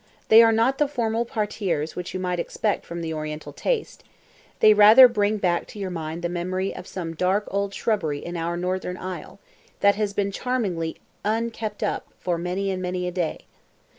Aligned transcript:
They 0.29 0.41
are 0.41 0.51
not 0.51 0.79
the 0.79 0.87
formal 0.87 1.25
parterres 1.25 1.95
which 1.95 2.11
you 2.11 2.19
might 2.19 2.39
expect 2.39 2.87
from 2.87 3.01
the 3.03 3.13
Oriental 3.13 3.53
taste; 3.53 4.03
they 4.59 4.73
rather 4.73 5.07
bring 5.07 5.37
back 5.37 5.67
to 5.67 5.79
your 5.79 5.91
mind 5.91 6.23
the 6.23 6.27
memory 6.27 6.75
of 6.75 6.87
some 6.87 7.13
dark 7.13 7.45
old 7.51 7.71
shrubbery 7.71 8.17
in 8.17 8.35
our 8.35 8.57
northern 8.57 8.97
isle, 8.97 9.39
that 9.81 9.97
has 9.97 10.11
been 10.15 10.31
charmingly 10.31 10.97
un—"kept 11.23 11.83
up" 11.83 12.07
for 12.17 12.39
many 12.39 12.71
and 12.71 12.81
many 12.81 13.07
a 13.07 13.11
day. 13.11 13.45